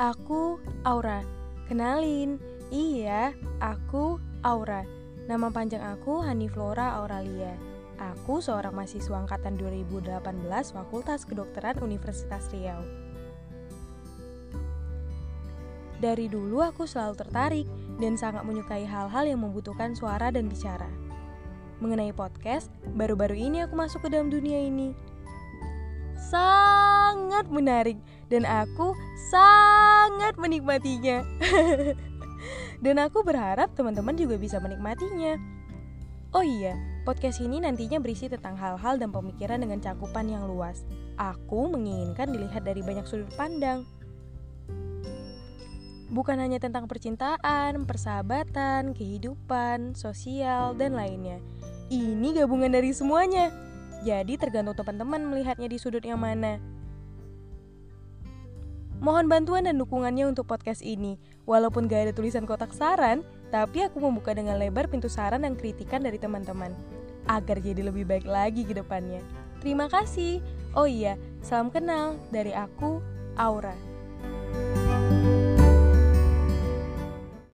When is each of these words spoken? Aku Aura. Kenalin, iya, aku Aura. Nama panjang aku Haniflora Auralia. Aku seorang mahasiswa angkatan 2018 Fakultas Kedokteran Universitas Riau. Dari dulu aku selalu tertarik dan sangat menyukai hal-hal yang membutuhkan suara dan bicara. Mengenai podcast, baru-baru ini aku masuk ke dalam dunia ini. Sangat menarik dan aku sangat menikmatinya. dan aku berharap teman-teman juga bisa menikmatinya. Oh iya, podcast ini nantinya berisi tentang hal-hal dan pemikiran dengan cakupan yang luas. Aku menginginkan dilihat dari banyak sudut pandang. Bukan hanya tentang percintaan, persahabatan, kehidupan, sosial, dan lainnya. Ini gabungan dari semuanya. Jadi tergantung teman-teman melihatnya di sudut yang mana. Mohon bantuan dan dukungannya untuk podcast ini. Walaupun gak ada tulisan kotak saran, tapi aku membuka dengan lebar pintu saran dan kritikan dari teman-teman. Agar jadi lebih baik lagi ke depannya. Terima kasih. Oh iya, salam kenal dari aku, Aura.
Aku 0.00 0.56
Aura. 0.80 1.20
Kenalin, 1.68 2.40
iya, 2.72 3.36
aku 3.60 4.16
Aura. 4.40 4.88
Nama 5.28 5.52
panjang 5.52 5.84
aku 5.84 6.24
Haniflora 6.24 6.96
Auralia. 6.96 7.52
Aku 8.00 8.40
seorang 8.40 8.72
mahasiswa 8.72 9.12
angkatan 9.12 9.60
2018 9.60 10.24
Fakultas 10.72 11.28
Kedokteran 11.28 11.84
Universitas 11.84 12.48
Riau. 12.48 12.80
Dari 16.00 16.32
dulu 16.32 16.64
aku 16.64 16.88
selalu 16.88 17.14
tertarik 17.20 17.68
dan 18.00 18.16
sangat 18.16 18.48
menyukai 18.48 18.88
hal-hal 18.88 19.28
yang 19.28 19.44
membutuhkan 19.44 19.92
suara 19.92 20.32
dan 20.32 20.48
bicara. 20.48 20.88
Mengenai 21.84 22.16
podcast, 22.16 22.72
baru-baru 22.96 23.36
ini 23.36 23.68
aku 23.68 23.76
masuk 23.76 24.08
ke 24.08 24.16
dalam 24.16 24.32
dunia 24.32 24.64
ini. 24.64 25.09
Sangat 27.40 27.56
menarik 27.56 27.96
dan 28.28 28.44
aku 28.44 28.92
sangat 29.32 30.36
menikmatinya. 30.36 31.24
dan 32.84 33.00
aku 33.00 33.24
berharap 33.24 33.72
teman-teman 33.72 34.12
juga 34.12 34.36
bisa 34.36 34.60
menikmatinya. 34.60 35.40
Oh 36.36 36.44
iya, 36.44 36.76
podcast 37.08 37.40
ini 37.40 37.64
nantinya 37.64 37.96
berisi 37.96 38.28
tentang 38.28 38.60
hal-hal 38.60 39.00
dan 39.00 39.08
pemikiran 39.08 39.56
dengan 39.56 39.80
cakupan 39.80 40.28
yang 40.28 40.44
luas. 40.52 40.84
Aku 41.16 41.72
menginginkan 41.72 42.28
dilihat 42.28 42.60
dari 42.60 42.84
banyak 42.84 43.08
sudut 43.08 43.32
pandang. 43.40 43.88
Bukan 46.12 46.44
hanya 46.44 46.60
tentang 46.60 46.84
percintaan, 46.92 47.88
persahabatan, 47.88 48.92
kehidupan, 48.92 49.96
sosial, 49.96 50.76
dan 50.76 50.92
lainnya. 50.92 51.40
Ini 51.88 52.44
gabungan 52.44 52.68
dari 52.68 52.92
semuanya. 52.92 53.48
Jadi 54.04 54.36
tergantung 54.36 54.76
teman-teman 54.76 55.24
melihatnya 55.24 55.72
di 55.72 55.80
sudut 55.80 56.04
yang 56.04 56.20
mana. 56.20 56.79
Mohon 59.00 59.32
bantuan 59.32 59.64
dan 59.64 59.80
dukungannya 59.80 60.28
untuk 60.28 60.44
podcast 60.44 60.84
ini. 60.84 61.16
Walaupun 61.48 61.88
gak 61.88 62.04
ada 62.08 62.12
tulisan 62.12 62.44
kotak 62.44 62.76
saran, 62.76 63.24
tapi 63.48 63.80
aku 63.80 63.96
membuka 63.96 64.36
dengan 64.36 64.60
lebar 64.60 64.92
pintu 64.92 65.08
saran 65.08 65.40
dan 65.40 65.56
kritikan 65.56 66.04
dari 66.04 66.20
teman-teman. 66.20 66.76
Agar 67.24 67.64
jadi 67.64 67.80
lebih 67.80 68.04
baik 68.04 68.28
lagi 68.28 68.60
ke 68.68 68.76
depannya. 68.76 69.24
Terima 69.64 69.88
kasih. 69.88 70.44
Oh 70.76 70.84
iya, 70.84 71.16
salam 71.40 71.72
kenal 71.72 72.20
dari 72.28 72.52
aku, 72.52 73.00
Aura. 73.40 73.89